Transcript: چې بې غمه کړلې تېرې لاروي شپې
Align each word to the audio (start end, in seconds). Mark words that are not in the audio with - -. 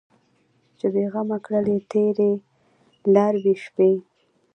چې 0.77 0.85
بې 0.93 1.03
غمه 1.11 1.37
کړلې 1.45 1.77
تېرې 1.91 2.31
لاروي 3.13 3.55
شپې 3.65 3.91